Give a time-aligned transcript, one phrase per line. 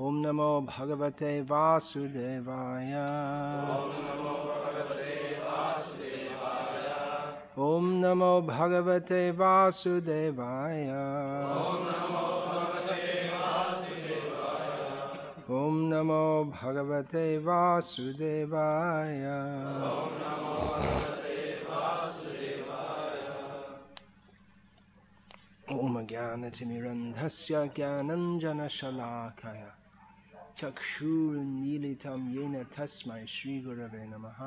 [0.00, 2.92] ॐ नमो भगवते वासुदेवाय।
[7.58, 10.86] ॐ नमो भगवते वासुदेवाय।
[15.50, 19.22] ॐ नमो भगवते वासुदेवाय।
[25.72, 29.62] ॐ ज्ञानतिमिरन्धस्य ज्ञानञ्जनशलाकय
[30.58, 34.40] चक्षुर्मीलितं येन तस्मै श्रीगुरवे नमः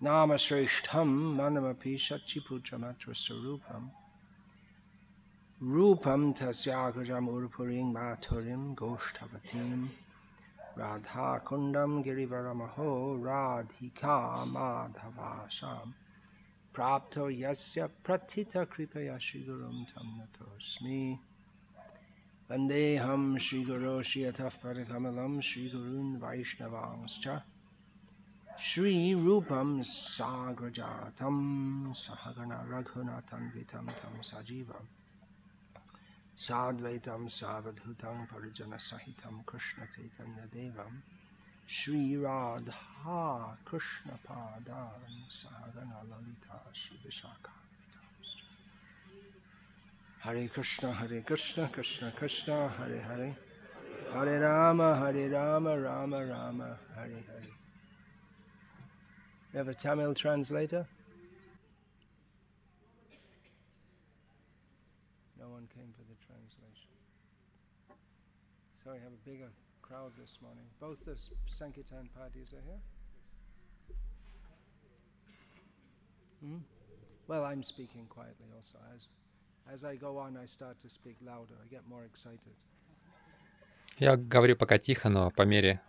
[0.00, 1.08] नामश्रेष्ठं
[1.38, 3.84] मनमपि शचिपुत्रमात्रस्वरूपं
[5.60, 9.80] रूपं तस्याग्रजमुर्पुरीं माथुरीं गोष्ठवतीं
[10.80, 12.90] राधाकुण्डं गिरिवरमहो
[13.24, 14.18] राधिका
[14.54, 15.86] माधवाशां
[16.74, 21.02] प्राप्तो यस्य प्रथितकृपया श्रीगुरुं तं नतोऽस्मि
[22.50, 27.26] वन्देऽहं श्रीगुरो श्रियतः परकमलं श्रीगुरून् वैष्णवांश्च
[28.68, 31.36] श्रीरूपं साग्रजातं
[31.92, 34.86] सहगण रघुनाथन्वितं तं सजीवं
[36.46, 41.00] साद्वैतं सावधूतं परिजनसहितं कृष्णचैतन्यदेवं
[41.68, 43.20] श्रीराधा
[43.68, 47.67] कृष्णपादां सहगण ललिता श्रीविशाखा।
[50.20, 53.36] Hare Krishna, Hare Krishna, Krishna Krishna, Hare Hare.
[54.12, 57.48] Hare Rama, Hare Rama, Rama Rama, Hare Hare.
[59.52, 60.86] You have a Tamil translator?
[65.38, 66.90] No one came for the translation.
[68.82, 69.50] So we have a bigger
[69.82, 70.64] crowd this morning.
[70.80, 72.80] Both the Sankirtan parties are here?
[76.44, 76.58] Hmm?
[77.28, 78.78] Well, I'm speaking quietly also.
[78.94, 79.06] As
[79.70, 81.54] As I go on, I start to speak louder.
[81.62, 82.54] I get more excited.
[83.98, 85.82] Я говорю пока тихо, но по мере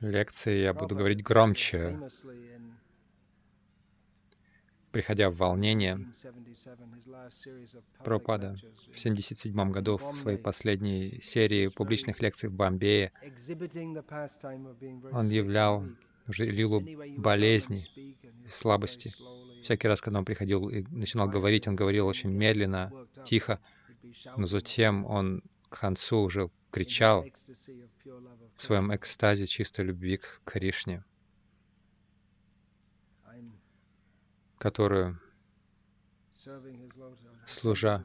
[0.00, 1.98] лекции я буду говорить громче,
[4.90, 5.98] приходя в волнение.
[8.02, 13.12] Пропада в 1977 году в своей последней серии публичных лекций в Бомбее
[15.12, 15.84] он являл
[16.26, 16.82] уже лилу
[17.18, 17.84] болезни,
[18.48, 19.12] слабости.
[19.62, 22.92] Всякий раз, когда он приходил и начинал говорить, он говорил очень медленно,
[23.24, 23.60] тихо,
[24.36, 27.24] но затем он к концу уже кричал
[28.56, 31.04] в своем экстазе чистой любви к Кришне,
[34.58, 35.20] которую,
[37.46, 38.04] служа,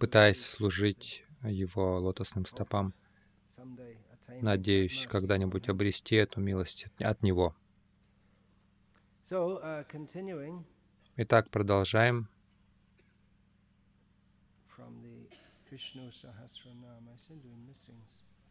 [0.00, 2.94] пытаясь служить его лотосным стопам,
[4.40, 7.54] надеюсь когда-нибудь обрести эту милость от Него.
[11.18, 12.28] Итак, продолжаем.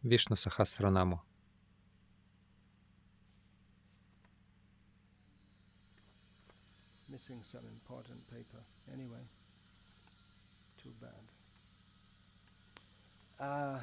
[0.02, 1.22] Вишну Сахасранаму.
[7.08, 8.62] Missing some important paper.
[8.92, 9.24] Anyway,
[10.78, 11.24] too bad.
[13.40, 13.80] Uh,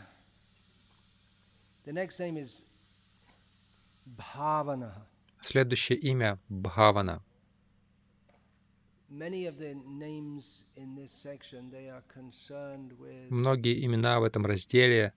[1.85, 2.63] the next name is
[4.17, 5.07] Bhavana.
[5.41, 7.23] Следующее имя Бхавана.
[13.29, 15.13] Многие имена в этом разделе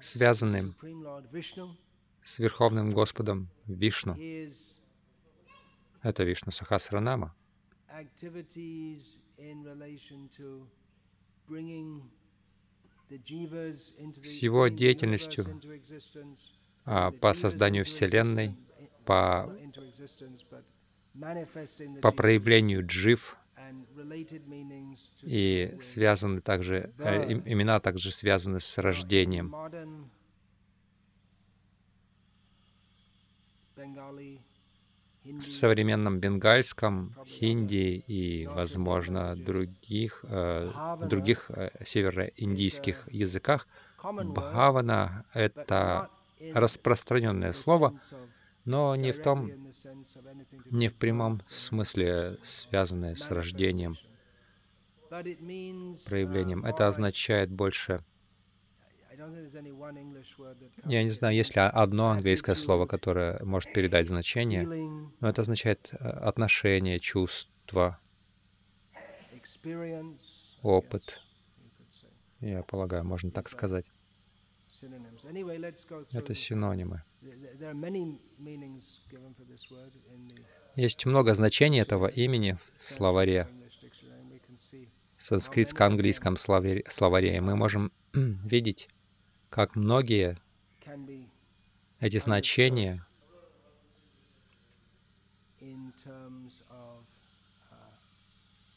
[0.00, 0.74] связаны
[2.24, 4.14] с Верховным Господом Вишну.
[6.02, 7.36] Это Вишну Сахасранама.
[14.22, 15.60] С его деятельностью
[16.86, 18.56] а, по созданию Вселенной,
[19.04, 19.54] по
[22.02, 23.36] по проявлению джив
[25.22, 29.54] и связаны также, э, имена также связаны с рождением.
[35.24, 40.70] В современном бенгальском, хинди и, возможно, других, э,
[41.08, 43.66] других э, североиндийских языках.
[44.02, 46.10] бхавана— это
[46.54, 47.98] распространенное слово,
[48.66, 49.50] но не в том,
[50.70, 53.96] не в прямом смысле, связанное с рождением,
[55.08, 56.64] проявлением.
[56.64, 58.04] Это означает больше...
[60.84, 64.64] Я не знаю, есть ли одно английское слово, которое может передать значение,
[65.20, 67.98] но это означает э, отношение, чувство,
[70.62, 71.22] опыт.
[72.40, 73.86] Я полагаю, можно так сказать.
[76.12, 77.02] Это синонимы.
[80.74, 83.48] Есть много значений этого имени в словаре.
[85.18, 88.88] санскритско-английском словаре, и мы можем видеть,
[89.48, 90.36] как многие
[92.00, 93.06] эти значения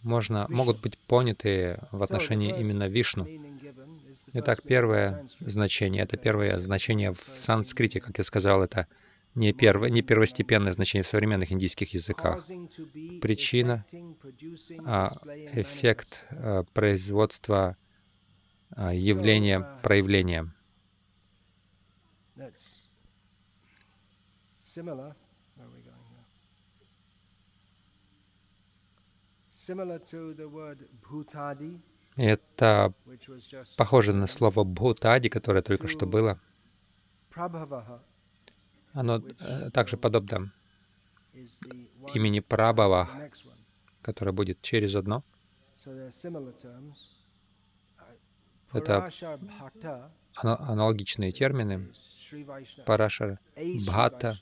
[0.01, 3.27] можно, могут быть поняты в отношении именно Вишну.
[4.33, 8.87] Итак, первое значение— это первое значение в санскрите, как я сказал, это
[9.35, 12.45] не, первое, не первостепенное значение в современных индийских языках.
[13.21, 13.85] Причина,
[14.85, 15.11] а
[15.53, 17.77] эффект а, производства
[18.71, 20.53] а, явления, проявления.
[32.19, 32.93] Это
[33.77, 36.37] похоже на слово «бхутади», которое только что было.
[38.91, 40.51] Оно э, также подобно
[42.13, 43.07] имени Прабхава,
[44.01, 45.23] которое будет через одно.
[48.73, 49.09] Это
[50.35, 51.93] аналогичные термины.
[52.85, 53.39] Парашара,
[53.85, 54.37] Бхатта,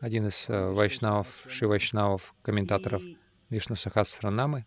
[0.00, 3.02] один из э, вайшнавов, шивайшнавов, комментаторов
[3.50, 4.64] Вишну Сахасранамы,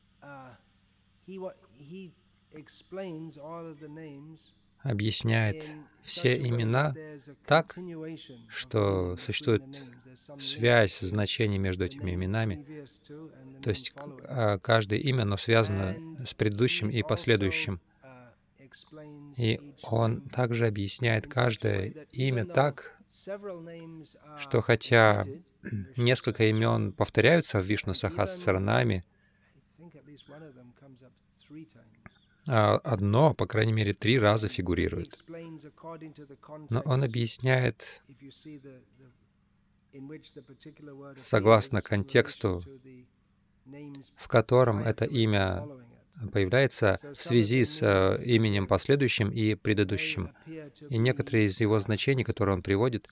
[4.81, 5.69] объясняет
[6.01, 6.95] все имена
[7.45, 7.77] так,
[8.47, 9.63] что существует
[10.39, 12.85] связь, значение между этими именами.
[13.61, 13.93] То есть
[14.23, 17.81] а, каждое имя, оно связано с предыдущим и последующим.
[19.35, 22.97] И он также объясняет каждое имя так,
[24.39, 25.25] что хотя
[25.97, 29.17] несколько имен повторяются в Вишну Сахасранаме, а
[32.47, 35.23] одно, по крайней мере, три раза фигурирует.
[36.69, 38.01] Но он объясняет,
[41.15, 42.61] согласно контексту,
[44.15, 45.67] в котором это имя
[46.31, 50.33] появляется в связи с э, именем последующим и предыдущим.
[50.89, 53.07] И некоторые из его значений, которые он приводит,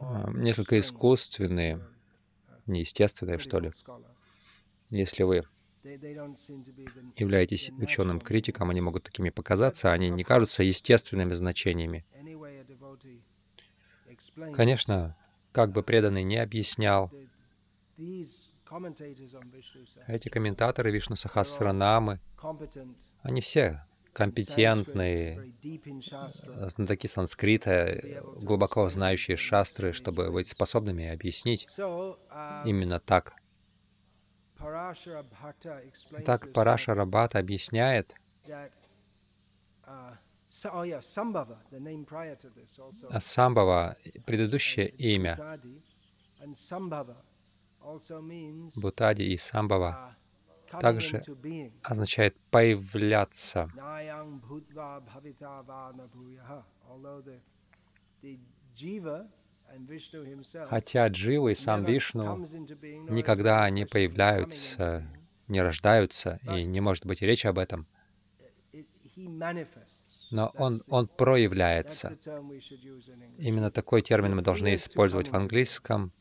[0.00, 1.84] а, несколько искусственные,
[2.66, 3.72] неестественные, что ли.
[4.90, 5.44] Если вы
[7.16, 12.04] являетесь ученым-критиком, они могут такими показаться, они не кажутся естественными значениями.
[14.54, 15.16] Конечно,
[15.52, 17.12] как бы преданный не объяснял,
[20.06, 22.20] эти комментаторы Вишну Сахасранамы,
[23.22, 25.54] они все компетентные,
[26.66, 31.68] знатоки санскрита, глубоко знающие шастры, чтобы быть способными объяснить
[32.64, 33.34] именно так—
[36.24, 38.14] так Парашара Бхатта объясняет,
[43.10, 43.96] а Самбава,
[44.26, 45.60] предыдущее имя,
[48.76, 50.16] Бутади и Самбава,
[50.80, 51.22] также
[51.82, 53.70] означает «появляться».
[60.68, 62.38] Хотя Джива и сам Вишну
[63.08, 65.06] никогда не появляются,
[65.46, 67.86] не рождаются, и не может быть и речи об этом,
[70.30, 72.18] но он, он проявляется.
[73.38, 76.12] Именно такой термин мы должны использовать в английском.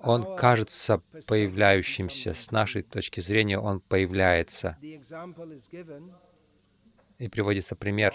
[0.00, 2.32] Он кажется появляющимся.
[2.32, 4.78] С нашей точки зрения он появляется.
[7.18, 8.14] И приводится пример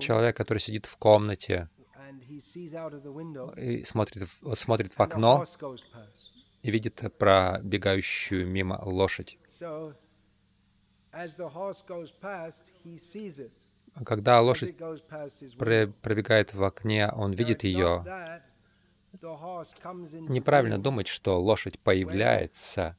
[0.00, 1.68] Человек, который сидит в комнате
[3.56, 5.46] и смотрит, смотрит в окно
[6.62, 9.38] и видит пробегающую мимо лошадь.
[14.04, 18.04] Когда лошадь пробегает в окне, он видит ее.
[19.12, 22.96] Неправильно думать, что лошадь появляется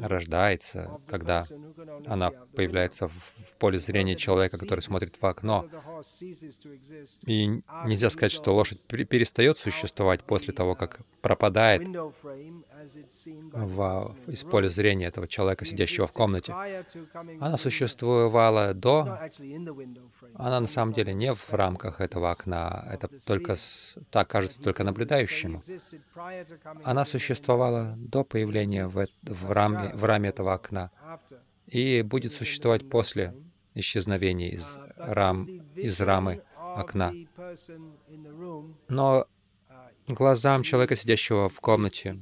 [0.00, 1.44] рождается, когда
[2.06, 5.66] она появляется в поле зрения человека, который смотрит в окно.
[7.26, 7.46] И
[7.84, 11.86] нельзя сказать, что лошадь перестает существовать после того, как пропадает
[13.52, 16.54] в, из поля зрения этого человека, сидящего в комнате.
[17.40, 19.20] Она существовала до...
[20.34, 22.86] Она на самом деле не в рамках этого окна.
[22.90, 23.56] Это только
[24.10, 25.62] так кажется только наблюдающему.
[26.82, 30.90] Она существовала до появления в, в, раме, в раме этого окна
[31.66, 33.34] и будет существовать после
[33.74, 37.12] исчезновения из, рам, из рамы окна.
[38.88, 39.26] Но
[40.06, 42.20] глазам человека, сидящего в комнате,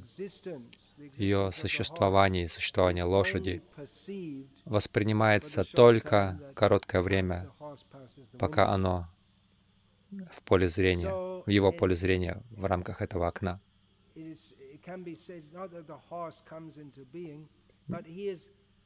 [1.17, 3.61] ее существование, существование лошади
[4.65, 7.51] воспринимается только короткое время,
[8.39, 9.07] пока оно
[10.31, 11.11] в поле зрения,
[11.45, 13.59] в его поле зрения в рамках этого окна.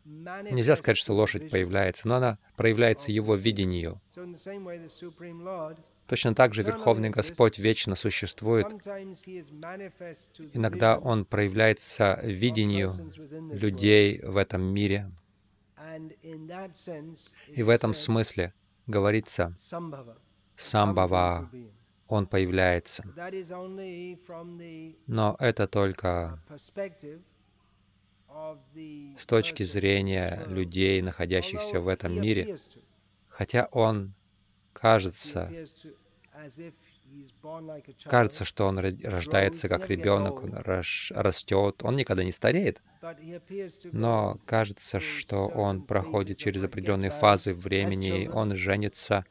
[0.08, 4.00] Нельзя сказать, что лошадь появляется, но она проявляется его видению.
[6.08, 8.68] Точно так же Верховный Господь вечно существует.
[10.54, 12.92] Иногда Он проявляется видению
[13.52, 15.12] людей в этом мире.
[17.50, 18.54] И в этом смысле
[18.88, 19.56] говорится
[20.56, 21.50] «самбава»,
[22.08, 23.04] Он появляется.
[25.08, 26.40] Но это только
[29.18, 32.58] с точки зрения людей, находящихся в этом мире,
[33.28, 34.14] хотя он
[34.74, 35.52] кажется,
[38.04, 42.82] кажется, что он рождается как ребенок, он растет, он никогда не стареет,
[43.92, 49.26] но кажется, что он проходит через определенные фазы времени, он женится,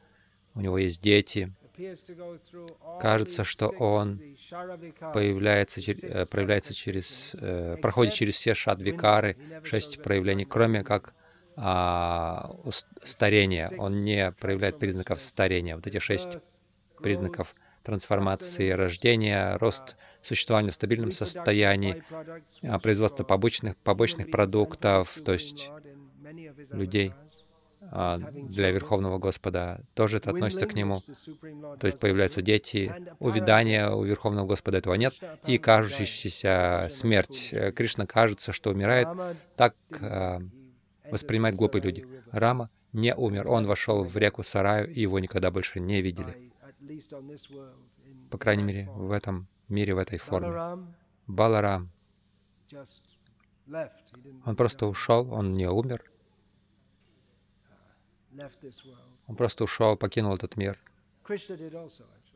[0.53, 1.53] у него есть дети,
[2.99, 4.21] Кажется, что он
[5.13, 11.13] появляется, э, проявляется через, э, проходит через все шадвикары, шесть проявлений, кроме как
[11.59, 12.55] а,
[13.03, 13.71] старения.
[13.79, 15.75] Он не проявляет признаков старения.
[15.75, 16.37] Вот эти шесть
[17.01, 22.03] признаков трансформации, рождения, рост существования в стабильном состоянии,
[22.61, 25.71] а, производство побочных, побочных продуктов, то есть
[26.71, 27.13] людей,
[27.79, 31.01] для Верховного Господа, тоже это относится к Нему.
[31.79, 35.13] То есть появляются дети, увядания у Верховного Господа этого нет,
[35.45, 37.53] и кажущаяся смерть.
[37.75, 39.07] Кришна кажется, что умирает,
[39.55, 40.41] так а,
[41.09, 42.05] воспринимают глупые люди.
[42.31, 46.51] Рама не умер, он вошел в реку Сараю, и его никогда больше не видели.
[48.29, 50.87] По крайней мере, в этом мире, в этой форме.
[51.27, 51.91] Баларам,
[54.45, 56.03] он просто ушел, он не умер,
[59.27, 60.77] он просто ушел, покинул этот мир.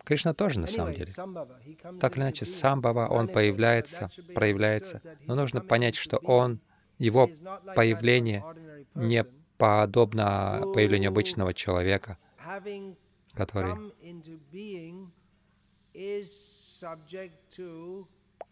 [0.03, 1.11] Кришна тоже на самом деле.
[1.99, 5.01] Так или иначе, сам Баба, он появляется, проявляется.
[5.27, 6.59] Но нужно понять, что он,
[6.97, 7.29] его
[7.75, 8.43] появление
[8.95, 9.25] не
[9.57, 12.17] подобно появлению обычного человека,
[13.33, 13.75] который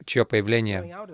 [0.06, 1.08] чье появление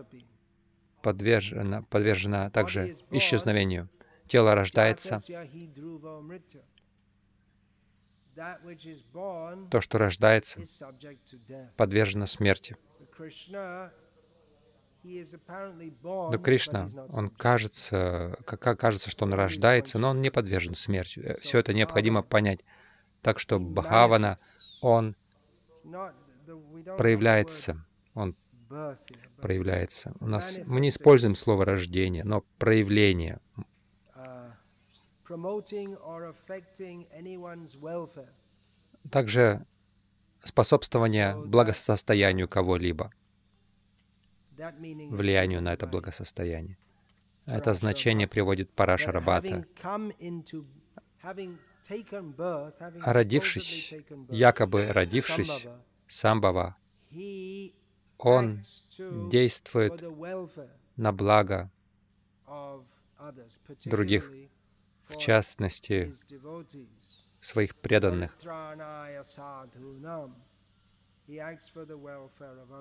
[1.01, 3.89] подвержено, подвержено также исчезновению
[4.27, 5.21] тело рождается.
[9.71, 10.61] То, что рождается,
[11.77, 12.75] подвержено смерти.
[15.03, 21.19] Но Кришна, он кажется, как кажется, что он рождается, но он не подвержен смерти.
[21.19, 22.65] Э, Все это необходимо понять.
[23.21, 24.39] Так что Бхавана,
[24.81, 25.15] он
[26.97, 28.35] проявляется, он
[29.41, 30.13] проявляется.
[30.19, 33.39] У нас мы не используем слово рождение, но проявление.
[39.11, 39.65] Также
[40.43, 43.11] способствование благосостоянию кого-либо,
[44.57, 46.77] влиянию на это благосостояние.
[47.45, 49.65] Это значение приводит Параша Рабата.
[53.05, 53.93] Родившись,
[54.29, 55.67] якобы родившись,
[56.07, 56.75] Самбава,
[58.17, 58.61] он
[59.29, 60.03] действует
[60.95, 61.71] на благо
[63.85, 64.31] других,
[65.07, 66.13] в частности,
[67.41, 68.35] своих преданных.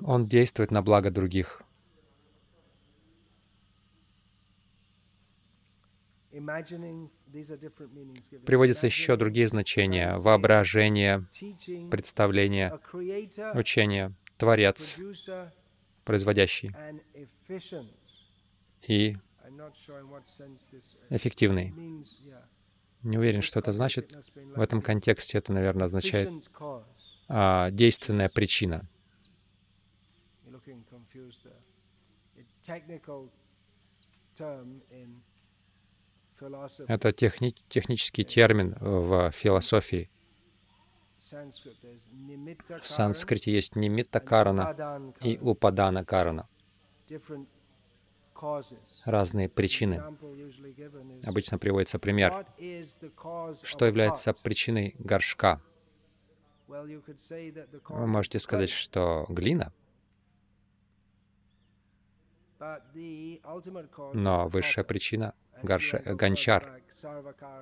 [0.03, 1.63] Он действует на благо других.
[8.45, 10.15] Приводятся еще другие значения.
[10.15, 11.29] Воображение,
[11.91, 12.81] представление,
[13.55, 14.99] учение, творец,
[16.05, 16.71] производящий
[18.83, 19.17] и
[21.11, 21.75] эффективный.
[23.03, 24.13] Не уверен, что это значит.
[24.35, 26.31] В этом контексте это, наверное, означает
[27.29, 28.89] а, действенная причина.
[36.89, 40.09] Это техни технический термин в философии.
[41.21, 46.49] В санскрите есть нимитта карана и упадана карана
[49.05, 50.03] разные причины.
[51.25, 52.47] Обычно приводится пример.
[53.63, 55.61] Что является причиной горшка?
[56.67, 59.73] Вы можете сказать, что глина,
[64.15, 66.81] но высшая причина— горше, гончар.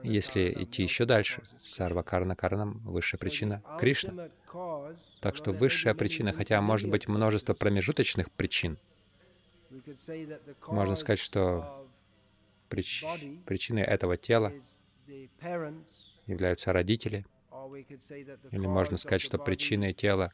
[0.02, 4.28] Если идти еще дальше, сарвакарна карнам— высшая причина— Кришна.
[5.20, 8.78] Так что высшая причина, хотя может быть множество промежуточных причин—
[10.68, 11.88] можно сказать, что
[12.68, 13.04] прич...
[13.46, 14.52] причиной этого тела
[16.26, 17.26] являются родители.
[18.50, 20.32] Или можно сказать, что причиной тела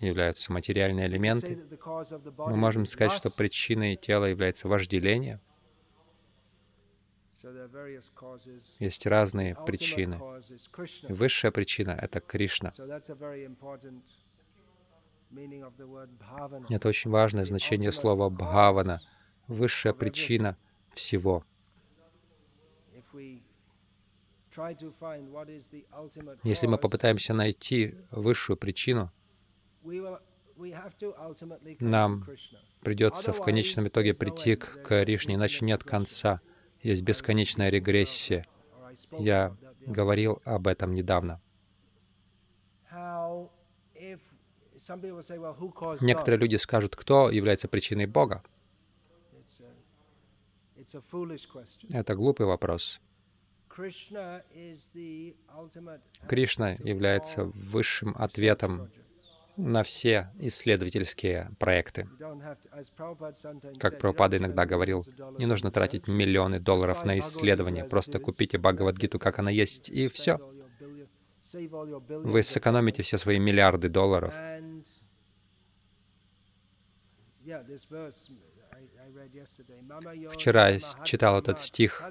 [0.00, 1.58] являются материальные элементы,
[2.38, 5.40] мы можем сказать, что причиной тела является вожделение.
[8.78, 10.20] Есть разные причины.
[11.08, 12.72] Высшая причина— это Кришна.
[15.30, 19.00] Это очень важное значение слова «бхавана»,
[19.46, 20.56] высшая причина
[20.92, 21.44] всего.
[26.42, 29.12] Если мы попытаемся найти высшую причину,
[31.78, 32.26] нам
[32.80, 36.40] придется в конечном итоге прийти к Кришне, иначе нет конца.
[36.80, 38.46] Есть бесконечная регрессия.
[39.12, 39.56] Я
[39.86, 41.40] говорил об этом недавно.
[46.00, 48.42] Некоторые люди скажут, кто является причиной Бога.
[51.90, 53.00] Это глупый вопрос.
[53.68, 54.42] Кришна
[56.72, 58.90] является высшим ответом
[59.56, 62.08] на все исследовательские проекты.
[63.78, 65.04] Как Прабхупада иногда говорил,
[65.36, 70.38] не нужно тратить миллионы долларов на исследования, просто купите Бхагавадгиту, как она есть, и все.
[71.52, 74.34] Вы сэкономите все свои миллиарды долларов.
[80.30, 82.02] Вчера я читал этот стих.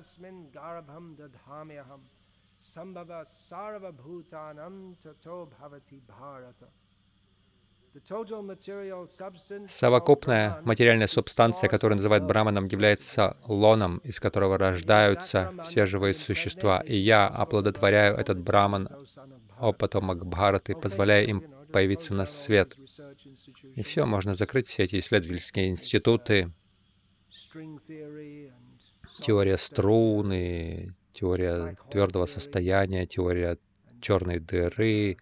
[9.67, 16.81] Совокупная материальная субстанция, которую называют браманом, является лоном, из которого рождаются все живые существа.
[16.81, 18.89] И я оплодотворяю этот браман,
[19.59, 22.75] о потомок Бхараты, позволяя им появиться на свет.
[23.77, 26.51] И все, можно закрыть все эти исследовательские институты,
[29.21, 33.59] теория струны, теория твердого состояния, теория
[34.01, 35.17] черной дыры.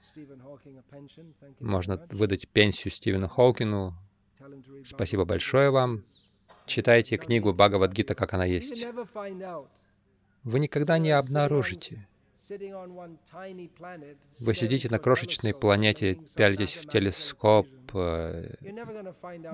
[1.60, 3.94] Можно выдать пенсию Стивену Хокину.
[4.86, 6.06] Спасибо большое вам.
[6.66, 8.88] Читайте книгу Бхагавадгита, как она есть.
[10.44, 12.08] Вы никогда не обнаружите,
[14.40, 17.68] вы сидите на крошечной планете, пялитесь в телескоп,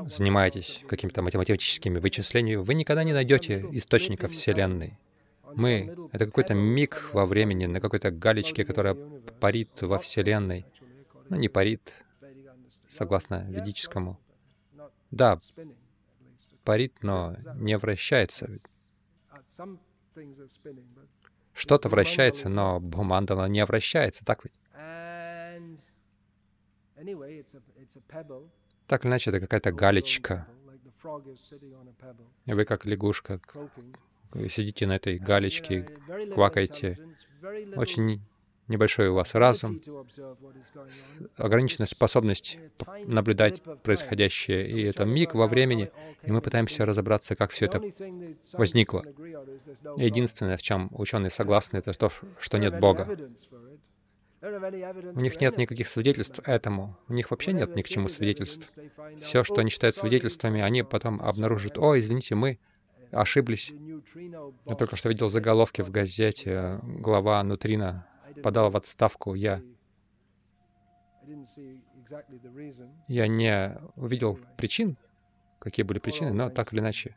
[0.05, 4.97] занимаетесь какими-то математическими вычислениями, вы никогда не найдете источника Вселенной.
[5.55, 8.95] Мы— это какой-то миг во времени, на какой-то галечке, которая
[9.39, 10.65] парит во Вселенной.
[11.29, 12.03] Ну, не парит,
[12.87, 14.19] согласно ведическому.
[15.11, 15.39] Да,
[16.63, 18.49] парит, но не вращается.
[21.61, 24.53] Что-то вращается, но Бхумандала не вращается, так ведь?
[28.87, 30.47] Так или иначе, это какая-то галечка.
[32.47, 33.39] Вы как лягушка
[34.49, 35.83] сидите на этой галечке,
[36.33, 36.97] квакаете.
[37.75, 38.25] Очень
[38.67, 39.81] небольшой у вас разум,
[41.37, 42.57] ограниченная способность
[43.05, 45.91] наблюдать происходящее, и это миг во времени,
[46.23, 47.81] и мы пытаемся разобраться, как все это
[48.53, 49.03] возникло.
[49.97, 53.07] Единственное, в чем ученые согласны, это то, что нет Бога.
[54.41, 56.97] У них нет никаких свидетельств этому.
[57.07, 58.73] У них вообще нет ни к чему свидетельств.
[59.21, 62.57] Все, что они считают свидетельствами, они потом обнаружат, о, извините, мы
[63.11, 63.71] ошиблись.
[64.65, 68.07] Я только что видел заголовки в газете, глава Нутрина
[68.43, 69.33] подал в отставку.
[69.33, 69.61] Я,
[73.07, 74.97] я не увидел причин,
[75.59, 77.15] какие были причины, но так или иначе,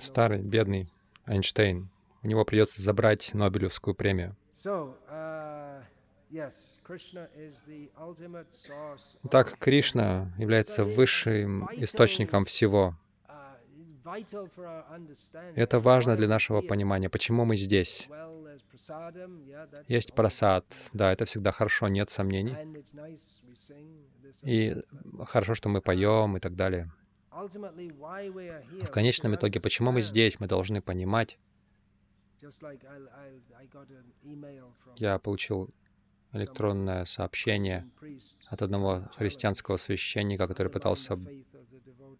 [0.00, 0.92] старый, бедный
[1.26, 1.90] Эйнштейн,
[2.22, 4.36] у него придется забрать Нобелевскую премию.
[9.30, 12.96] Так, Кришна является высшим источником всего.
[15.54, 18.08] Это важно для нашего понимания, почему мы здесь.
[19.88, 22.56] Есть просад, да, это всегда хорошо, нет сомнений.
[24.42, 24.76] И
[25.24, 26.90] хорошо, что мы поем и так далее.
[27.30, 31.38] В конечном итоге, почему мы здесь, мы должны понимать.
[34.96, 35.70] Я получил
[36.32, 37.88] электронное сообщение
[38.46, 41.18] от одного христианского священника, который пытался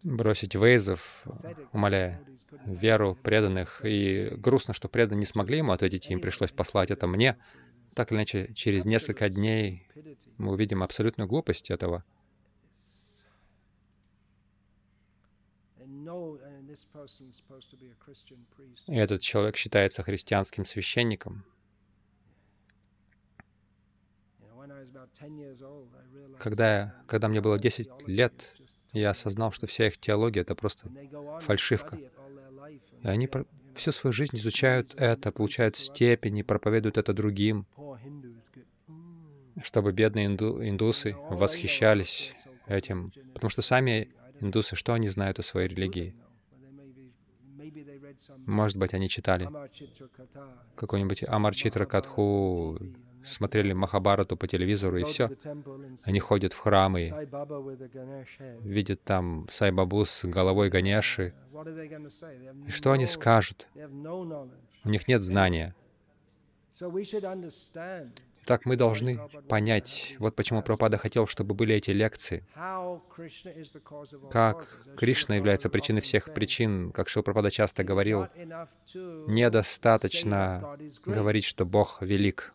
[0.03, 1.25] бросить вызов,
[1.71, 2.21] умоляя
[2.65, 3.81] веру преданных.
[3.85, 7.37] И грустно, что преданные не смогли ему ответить, им пришлось послать это мне.
[7.93, 9.87] Так или иначе, через несколько дней
[10.37, 12.03] мы увидим абсолютную глупость этого.
[18.87, 21.45] И этот человек считается христианским священником.
[26.39, 28.55] Когда, когда мне было 10 лет,
[28.91, 30.89] я осознал, что вся их теология— это просто
[31.41, 31.97] фальшивка.
[31.97, 33.29] И они
[33.75, 37.65] всю свою жизнь изучают это, получают степени, проповедуют это другим.
[39.61, 42.33] чтобы бедные инду, индусы восхищались
[42.67, 43.11] этим.
[43.33, 46.15] Потому что сами индусы, что они знают о своей религии?
[48.45, 49.49] Может быть, они читали
[50.75, 52.77] какой-нибудь Амарчитра Катху,
[53.25, 55.29] смотрели Махабарату по телевизору, и все.
[56.03, 57.11] Они ходят в храмы,
[58.61, 61.33] видят там Сайбабу с головой Ганеши.
[62.67, 63.67] И что они скажут?
[63.75, 65.75] У них нет знания.
[68.45, 72.45] Так мы должны понять, вот почему Прабхупада хотел, чтобы были эти лекции.
[74.29, 78.27] Как Кришна является причиной всех причин, как Шил Прабхупада часто говорил,
[78.93, 82.53] недостаточно говорить, что Бог велик.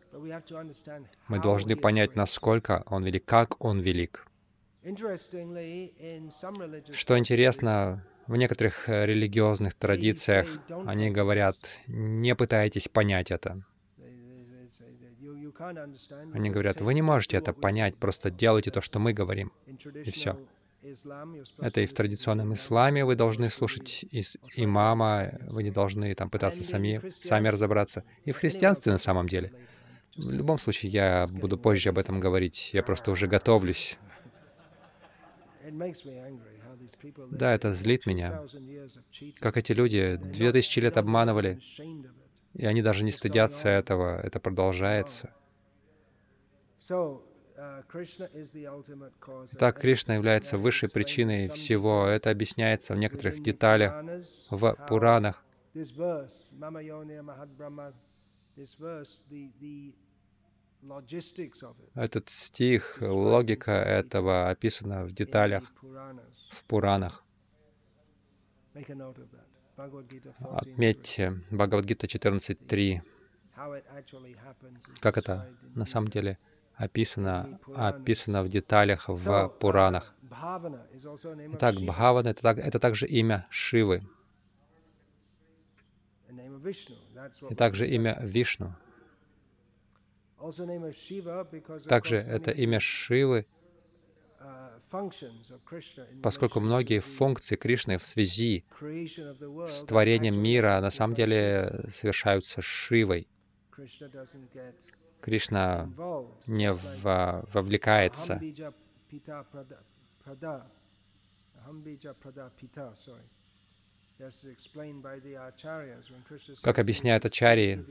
[1.28, 4.26] Мы должны понять, насколько Он велик, как Он велик.
[6.92, 10.46] Что интересно, в некоторых религиозных традициях
[10.86, 13.62] они говорят, не пытайтесь понять это.
[16.34, 19.52] Они говорят, вы не можете это понять, просто делайте то, что мы говорим,
[20.04, 20.38] и все.
[21.58, 24.04] Это и в традиционном исламе вы должны слушать
[24.54, 28.04] имама, вы не должны там пытаться сами, сами разобраться.
[28.24, 29.52] И в христианстве на самом деле.
[30.16, 33.98] В любом случае, я буду позже об этом говорить, я просто уже готовлюсь.
[37.30, 38.42] Да, это злит меня.
[39.40, 41.60] Как эти люди две тысячи лет обманывали,
[42.58, 45.32] и они даже не стыдятся этого, это продолжается.
[49.58, 52.06] Так, Кришна является высшей причиной всего.
[52.06, 54.04] Это объясняется в некоторых деталях
[54.50, 55.44] в Пуранах.
[61.94, 65.64] Этот стих, логика этого описана в деталях
[66.50, 67.24] в Пуранах.
[70.40, 73.00] Отметьте Бхагавадгита 14.3.
[75.00, 76.38] Как это на самом деле
[76.74, 80.14] описано, описано в деталях в Пуранах.
[81.52, 84.02] Итак, Бхавана— это, так, это также имя Шивы.
[87.50, 88.74] И также имя Вишну.
[91.88, 93.46] Также это имя Шивы,
[96.22, 103.28] поскольку многие функции Кришны в связи с творением мира на самом деле совершаются Шивой.
[105.20, 105.90] Кришна
[106.46, 108.40] не вовлекается.
[116.62, 117.84] Как объясняют ачарьи,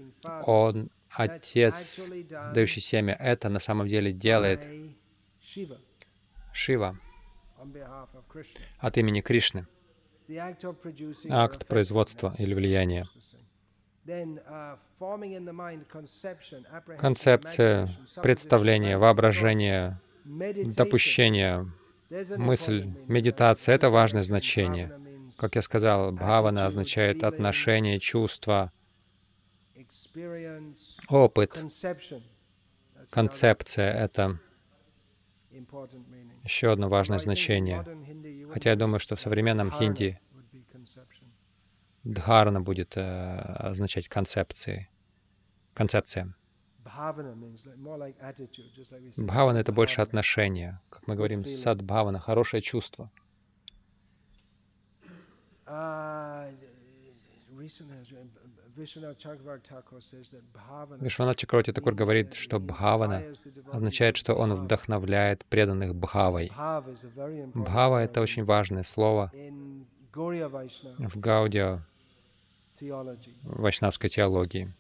[0.45, 2.12] он отец,
[2.53, 3.13] дающий семя.
[3.13, 4.67] Это на самом деле делает
[6.58, 6.98] Шива
[8.80, 9.67] от имени Кришны.
[11.30, 13.08] Акт производства или влияния.
[14.08, 14.78] Uh,
[16.98, 17.89] Концепция,
[18.24, 21.72] представление, воображение, допущение,
[22.38, 24.88] мысль, медитация— это важное значение.
[25.38, 28.72] Как я сказал, бхавана означает отношение, чувство,
[31.10, 31.63] опыт.
[33.12, 34.39] Концепция— это
[36.47, 37.86] еще одно важное значение.
[38.51, 40.19] Хотя я думаю, что в современном хинди
[42.03, 43.01] Дхарна будет э,
[43.69, 44.89] означать концепции.
[45.73, 46.33] Концепция.
[49.17, 50.81] Бхавана— это больше отношения.
[50.89, 53.12] Как мы говорим, садбхавана— хорошее чувство.
[61.02, 63.24] Вишванат Чакроти Такур говорит, что бхавана
[63.72, 66.52] означает, что он вдохновляет преданных бхавой.
[67.56, 71.80] Бхава— это очень важное слово в Гаудио
[73.43, 74.72] вайшнавской теологии.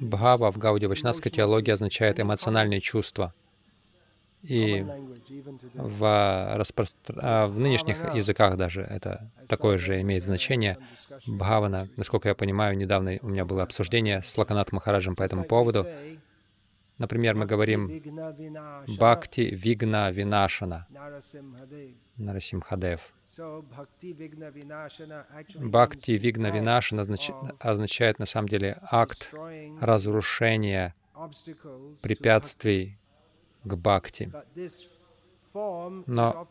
[0.00, 3.34] Бхава в Гауди Вайшнавской теологии означает эмоциональные чувства.
[4.42, 4.86] И
[5.74, 7.18] в, распростр...
[7.20, 10.78] А, в нынешних языках даже это такое же имеет значение.
[11.26, 15.86] Бхавана, насколько я понимаю, недавно у меня было обсуждение с Лаканат Махараджем по этому поводу.
[16.96, 18.02] Например, мы говорим
[18.86, 20.86] «Бхакти Вигна Винашана»
[22.16, 23.12] Нарасимхадев.
[23.38, 24.12] Бхакти
[26.12, 27.02] Вигна Винашана
[27.58, 29.32] означает на самом деле акт
[29.80, 30.94] разрушения
[32.02, 32.98] препятствий
[33.64, 34.32] к бхакти.
[36.06, 36.46] Но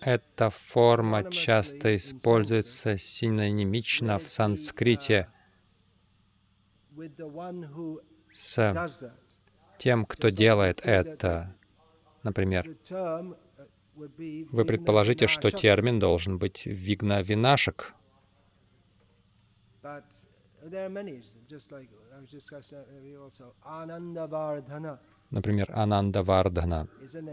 [0.00, 5.28] эта форма часто используется синонимично в санскрите
[8.32, 9.00] с
[9.78, 11.56] тем, кто делает это.
[12.22, 12.68] Например,
[14.50, 17.94] Вы предположите, что термин должен быть «вигна винашек».
[25.30, 26.88] Например, Ананда Вардхана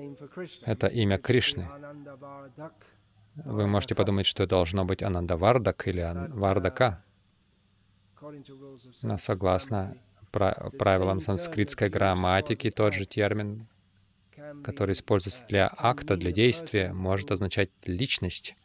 [0.65, 1.67] —это имя Кришны.
[3.35, 7.03] Вы можете подумать, что должно быть Ананда Вардак или Вардака.
[9.03, 9.97] Но согласно
[10.31, 13.67] правилам санскритской грамматики, тот же термин,
[14.63, 18.55] который используется для акта, для действия, может означать личность,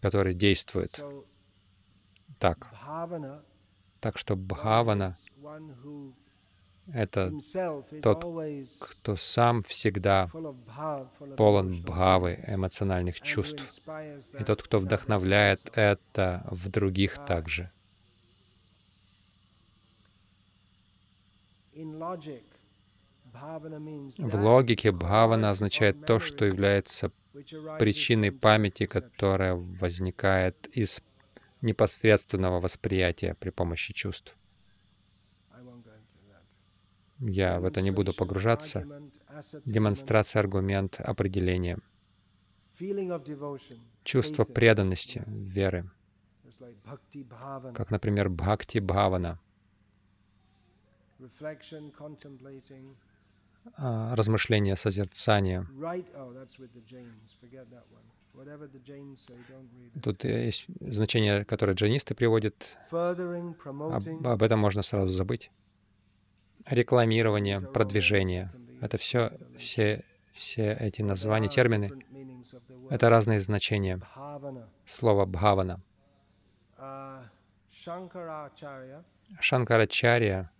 [0.00, 1.02] которая действует
[2.38, 2.68] так.
[4.00, 5.16] Так что бхавана—
[6.92, 7.32] это
[8.02, 8.24] тот,
[8.80, 10.28] кто сам всегда
[11.36, 13.80] полон бхавы, эмоциональных чувств,
[14.38, 17.70] и тот, кто вдохновляет это в других также.
[24.18, 27.10] В логике бхавана означает то, что является
[27.78, 31.02] причиной памяти, которая возникает из
[31.60, 34.36] непосредственного восприятия при помощи чувств.
[37.18, 38.86] Я в это не буду погружаться.
[39.64, 41.78] Демонстрация, аргумент, определение.
[44.04, 45.90] Чувство преданности, веры.
[47.74, 49.40] Как, например, бхакти-бхавана—
[51.22, 53.11] а,
[53.76, 55.66] размышление, созерцание.
[60.02, 62.78] Тут есть значение, которое джайнисты приводят.
[62.90, 65.50] Об, об этом можно сразу забыть.
[66.66, 68.52] Рекламирование, продвижение.
[68.80, 71.92] Это все, все, все эти названия, термины,
[72.90, 74.00] это разные значения.
[74.86, 75.80] Слово бхавана.
[76.78, 77.22] Uh,
[79.40, 80.50] Шанкарачарья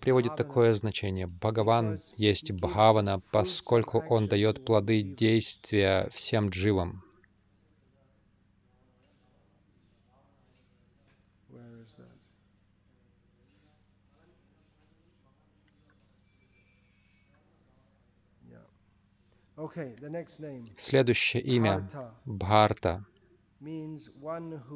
[0.00, 1.26] приводит такое значение.
[1.26, 7.04] Бхагаван есть Бхавана, поскольку он дает плоды действия всем дживам.
[20.76, 21.90] Следующее имя—
[22.24, 23.04] Бхарта.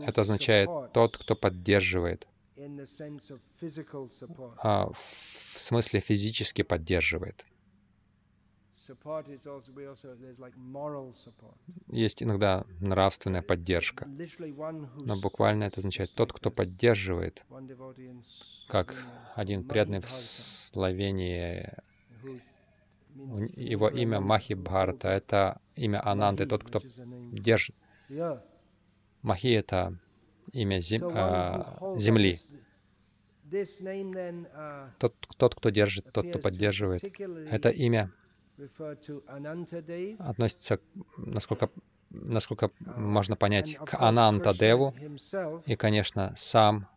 [0.02, 2.28] Это означает «тот, кто поддерживает»
[4.62, 7.44] а, в смысле физически поддерживает.
[11.88, 17.44] Есть иногда нравственная поддержка, но буквально это означает тот, кто поддерживает,
[18.68, 18.94] как
[19.34, 21.68] один преданный в Словении,
[23.56, 26.80] его имя Махи Бхарта, это имя Ананды, тот, кто
[27.32, 27.74] держит.
[29.22, 29.98] Махи— это
[30.52, 32.38] имя зем, э, земли.
[33.48, 37.04] Uh, тот, тот, кто держит, тот, кто поддерживает.
[37.50, 38.10] Это имя
[40.18, 40.80] относится,
[41.16, 41.70] насколько,
[42.10, 44.94] насколько uh, можно понять, к Ананта Деву.
[45.66, 46.88] И, конечно, сам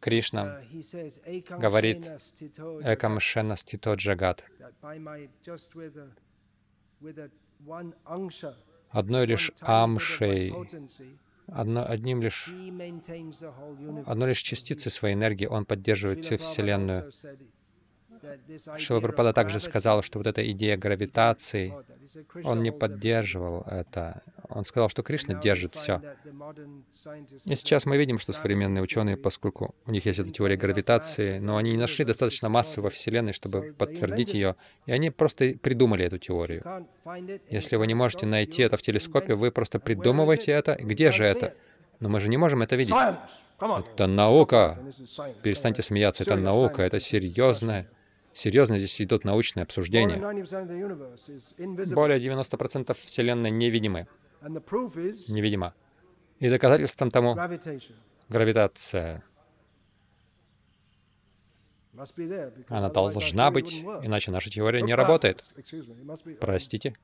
[0.00, 0.60] Кришна
[1.50, 2.10] говорит
[2.82, 4.44] «Экам шена стито джагат».
[8.90, 10.52] Одной лишь амшей
[11.46, 12.48] одно, одним лишь,
[14.06, 17.12] одной лишь частицей своей энергии он поддерживает всю Вселенную.
[18.78, 21.74] Шила Прабхупада также сказал, что вот эта идея гравитации,
[22.44, 24.22] он не поддерживал это.
[24.48, 26.00] Он сказал, что Кришна держит все.
[27.44, 31.56] И сейчас мы видим, что современные ученые, поскольку у них есть эта теория гравитации, но
[31.56, 34.56] они не нашли достаточно массы во Вселенной, чтобы подтвердить ее,
[34.86, 36.86] и они просто придумали эту теорию.
[37.50, 40.76] Если вы не можете найти это в телескопе, вы просто придумываете это.
[40.80, 41.54] Где же это?
[42.00, 42.94] Но мы же не можем это видеть.
[43.60, 44.78] Это наука.
[45.42, 46.22] Перестаньте смеяться.
[46.22, 46.82] Это наука.
[46.82, 47.88] Это серьезная
[48.34, 50.16] Серьезно, здесь идут научные обсуждения.
[51.94, 54.08] Более 90% Вселенной невидимы.
[54.42, 55.74] Невидима.
[56.40, 57.36] И доказательством тому
[58.28, 59.22] гравитация.
[62.68, 65.48] Она должна быть, иначе наша теория не работает.
[66.40, 66.94] Простите.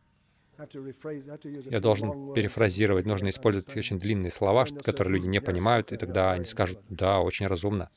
[1.71, 6.45] Я должен перефразировать, нужно использовать очень длинные слова, которые люди не понимают, и тогда они
[6.45, 7.91] скажут, да, очень разумно.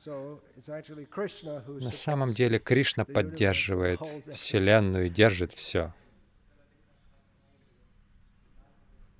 [0.57, 3.99] На самом деле Кришна поддерживает
[4.31, 5.93] Вселенную и держит все.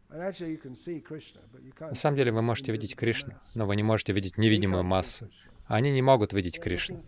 [0.10, 5.30] На самом деле вы можете видеть Кришну, но вы не можете видеть невидимую массу.
[5.66, 7.04] Они не могут видеть Кришну.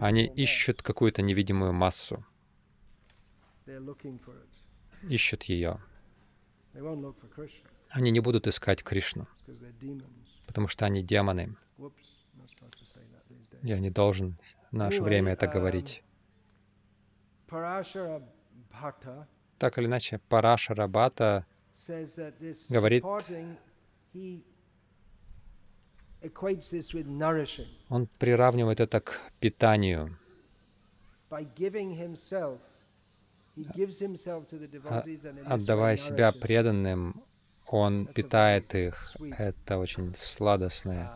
[0.00, 2.24] Они ищут какую-то невидимую массу
[5.08, 5.80] ищут ее.
[7.90, 9.26] Они не будут искать Кришну,
[10.46, 11.56] потому что они демоны.
[13.62, 14.36] Я не должен
[14.70, 16.02] в наше время это говорить.
[17.48, 18.22] Parashara
[18.72, 19.26] Bhatta
[19.58, 23.04] Так или иначе, Параша Рабата says that this Говорит-
[27.88, 30.18] он приравнивает это к питанию.
[35.46, 37.22] Отдавая себя преданным,
[37.66, 39.16] он питает их.
[39.38, 41.10] Это очень сладостное.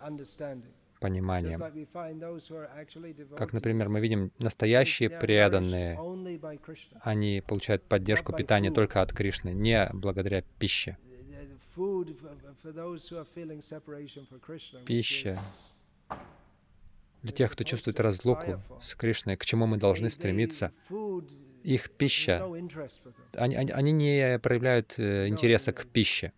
[0.00, 0.62] uh,
[1.00, 1.58] понимание.
[3.36, 5.98] Как, например, мы видим, настоящие преданные,
[7.02, 10.96] они получают поддержку питания только от Кришны, не благодаря пище.
[14.86, 15.38] Пища
[17.24, 20.72] для тех, кто чувствует разлуку с Кришной, к чему мы должны стремиться.
[21.62, 22.44] Их пища,
[23.32, 26.32] они, они- они не проявляют э, интереса к пище.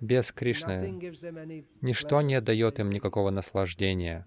[0.00, 1.00] Без Кришны
[1.80, 4.26] ничто не дает им никакого наслаждения.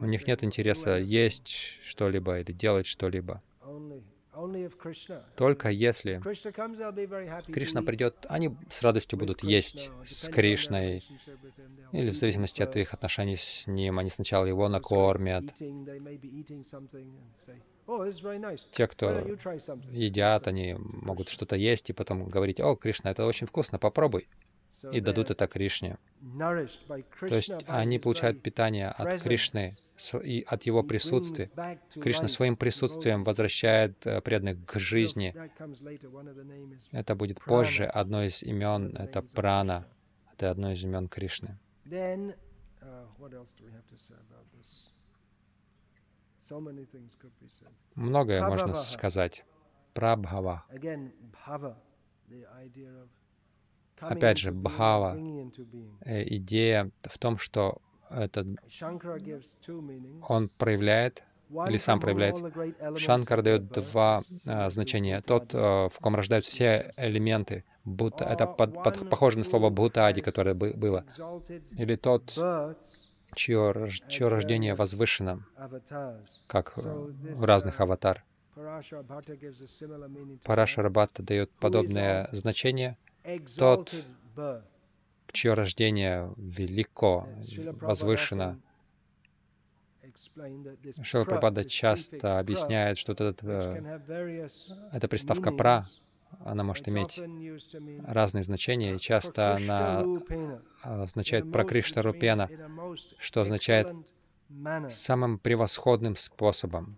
[0.00, 3.42] У них нет интереса есть что-либо или делать что-либо.
[5.36, 6.20] Только если
[7.52, 11.02] Кришна придет, они с радостью будут есть с Кришной,
[11.92, 13.98] или в зависимости от их отношений с ним.
[13.98, 15.44] Они сначала его накормят.
[17.88, 18.58] "Oh.
[18.72, 22.74] Те, кто don't you try something?" едят, они могут что-то есть и потом говорить, «О,
[22.74, 24.28] Кришна, это очень вкусно, попробуй».
[24.92, 25.96] И дадут это Кришне.
[26.38, 29.22] То есть они получают питание от.
[29.22, 29.76] Кришны
[30.22, 31.50] и от его присутствия.
[31.94, 35.34] Кришна своим присутствием возвращает э, преданных к жизни.
[36.92, 37.84] Это будет позже.
[37.84, 39.86] Одно из имен это Прана.
[40.32, 41.58] Это одно из имен Кришны.
[41.88, 43.06] Uh.
[47.94, 49.44] Многое можно сказать.
[49.94, 50.64] Прабхава.
[54.00, 55.16] Опять же, бхава.
[56.04, 57.78] Э, Идея в том, что
[58.10, 58.46] этот
[60.28, 61.24] он проявляет
[61.68, 62.50] или сам проявляется.
[62.96, 65.20] Шанкар дает два а, значения.
[65.22, 67.64] Тот, э, в ком рождаются все элементы.
[67.84, 71.04] Будто, это под- под- похоже на слово Бхутади, которое бы- было.
[71.70, 72.36] Или тот,
[73.34, 75.44] чье, чье рождение возвышено,
[76.48, 78.24] как в разных uh, аватар.
[78.56, 80.84] Parashara Bhatta gives a similar meaning to Параша that.
[80.84, 84.62] Рабата дает подобное значение, Birth.
[85.32, 87.28] чье рождение велико,
[87.80, 88.44] возвышено.
[88.44, 88.62] often
[90.02, 94.00] explained that this Шила pra, Прабхупада this prefix часто объясняет, что вот этот, э,
[94.92, 95.86] эта приставка «пра»,
[96.44, 97.20] она может иметь
[98.06, 102.60] разные значения, и часто она Prakrishtarupena, означает in a most- прокришта which means рупена, in
[102.60, 103.92] a most что означает
[104.88, 106.96] самым превосходным способом.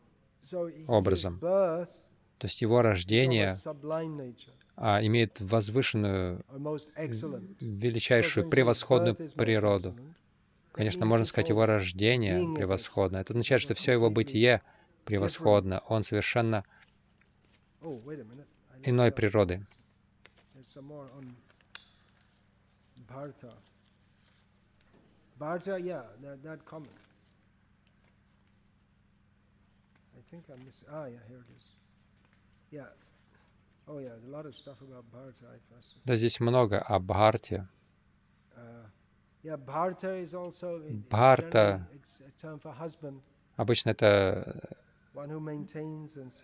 [0.86, 1.38] Образом.
[1.40, 1.86] То
[2.44, 3.56] есть его рождение
[4.80, 6.44] а, имеет возвышенную,
[7.60, 9.96] величайшую, превосходную природу.
[10.72, 13.16] Конечно, можно сказать, его рождение превосходно.
[13.16, 14.62] Это означает, что все его бытие
[15.04, 15.82] превосходно.
[15.88, 16.62] Он совершенно
[17.80, 18.02] Oh,
[18.82, 19.64] иной природы.
[20.54, 21.36] There's some more on
[23.08, 23.54] Bharta.
[25.38, 26.90] Bharta, yeah, that, that comment.
[30.16, 30.82] I think I missed.
[30.90, 31.64] Ah, yeah, here it is.
[32.72, 33.07] Yeah.
[36.04, 37.68] Да, здесь много о Бхарте.
[38.54, 38.86] Uh,
[42.78, 43.22] husband,
[43.56, 44.84] Обычно это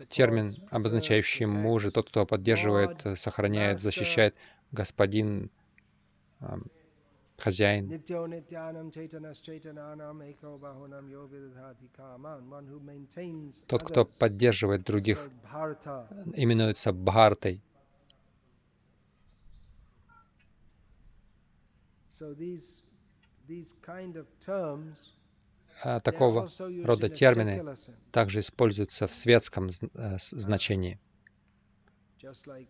[0.09, 4.35] термин, обозначающий мужа, тот, кто поддерживает, э, сохраняет, защищает,
[4.71, 5.49] господин,
[7.37, 7.89] хозяин.
[13.67, 15.29] Тот, кто поддерживает других,
[16.33, 17.61] именуется Бхартой.
[25.83, 26.49] А Такого
[26.83, 27.75] рода термины
[28.11, 30.97] также используются в светском э, значении.
[32.25, 32.67] just like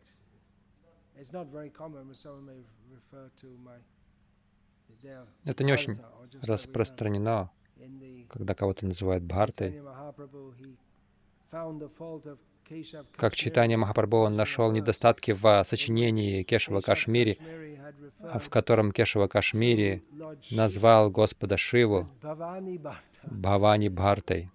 [1.17, 3.77] it's not very common, but someone may refer to my
[5.43, 5.97] Это не очень
[6.41, 7.51] распространено,
[8.29, 9.81] когда кого-то называют Бхартой.
[13.15, 17.39] Как читание Махапрабху, он нашел недостатки в сочинении Кешева Кашмири,
[18.19, 20.03] в котором Кешева Кашмири
[20.51, 22.07] назвал Господа Шиву
[23.23, 24.51] Бхавани Бхартой,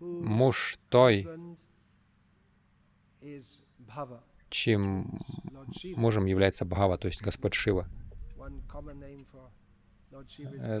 [0.00, 1.28] муж той,
[4.50, 5.04] Shiva.
[5.96, 7.86] мужем является Бхава, то есть Господь Шива.
[10.38, 10.80] Э,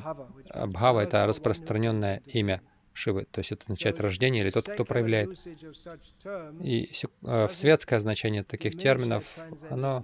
[0.50, 2.60] А Бхава— это распространенное имя.
[2.92, 3.24] Шивы.
[3.30, 5.38] То есть это означает рождение или тот, кто проявляет.
[6.60, 6.90] И
[7.22, 9.38] э, в светское значение таких терминов,
[9.70, 10.02] оно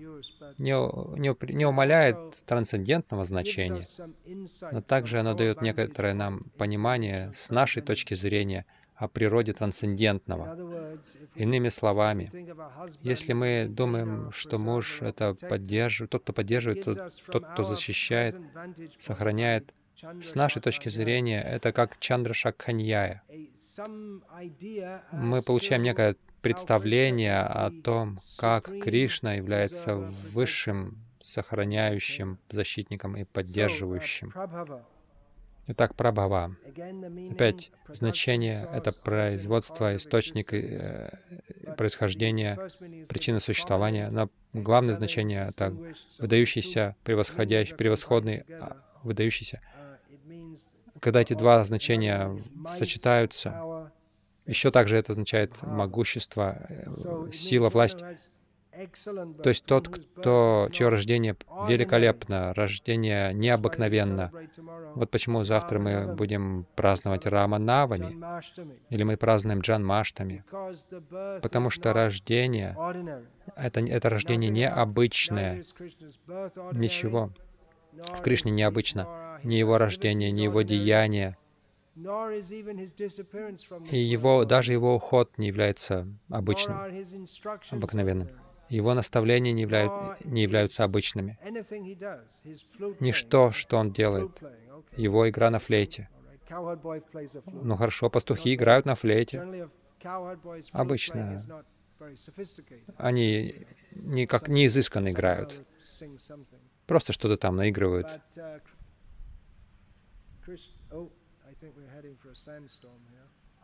[0.56, 0.70] не,
[1.18, 3.84] не, не умаляет трансцендентного значения,
[4.70, 8.64] но также оно дает некоторое нам понимание с нашей точки зрения
[8.96, 10.98] о природе трансцендентного.
[11.34, 12.30] Иными словами,
[13.02, 18.36] если мы думаем, что муж— это поддерживает, тот, кто поддерживает, тот, тот, кто защищает,
[18.98, 19.72] сохраняет,
[20.20, 23.22] с нашей точки зрения, это как Чандра Шакханьяя.
[25.12, 34.32] Мы получаем некое представление о том, как Кришна является высшим, сохраняющим, защитником и поддерживающим.
[35.68, 36.56] Итак, прабхава.
[37.30, 41.10] Опять, значение— это производство, источник э,
[41.76, 42.56] происхождения,
[43.08, 44.08] причина существования.
[44.10, 45.76] Но главное значение— это
[46.18, 49.60] выдающийся, превосходящий, превосходный, а, выдающийся.
[51.00, 52.30] Когда эти два значения
[52.68, 53.90] сочетаются,
[54.46, 57.98] еще также это означает могущество, э, сила, власть.
[59.42, 64.30] То есть тот, кто, чье рождение великолепно, рождение необыкновенно.
[64.94, 68.16] Вот почему завтра мы будем праздновать Раманавами,
[68.90, 70.44] или мы празднуем Джан Маштами.
[71.42, 72.76] Потому что рождение—
[73.56, 75.64] это, это рождение необычное.
[76.72, 77.32] Ничего.
[77.92, 79.38] В Кришне необычно.
[79.42, 81.36] Ни его рождение, ни его деяние,
[83.90, 86.76] и его, даже его уход не является обычным,
[87.70, 88.28] обыкновенным.
[88.68, 91.38] Его наставления не, являют, не являются обычными.
[93.00, 94.30] Ничто, что он делает,
[94.96, 96.08] его игра на флейте.
[97.46, 99.68] Ну хорошо, пастухи играют на флейте.
[100.72, 101.64] Обычно
[102.96, 105.64] они не как не изысканно играют.
[106.86, 108.20] Просто что-то там наигрывают.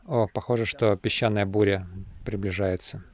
[0.06, 1.86] О, похоже, что песчаная буря
[2.24, 3.04] приближается.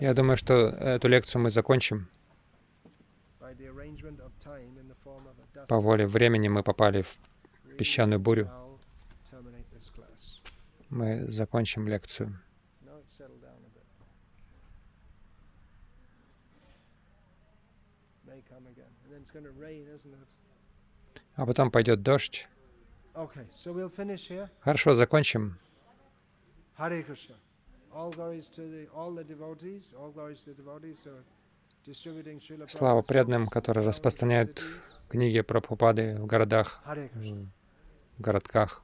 [0.00, 2.08] Я думаю, что эту лекцию мы закончим.
[5.68, 7.18] По воле времени мы попали в
[7.78, 8.50] песчаную бурю.
[10.90, 12.38] Мы закончим лекцию.
[21.34, 22.46] А потом пойдет дождь.
[24.60, 25.58] Хорошо, закончим.
[32.68, 34.62] Слава преданным, которые распространяют
[35.08, 38.82] книги Прабхупады в городах, в городках.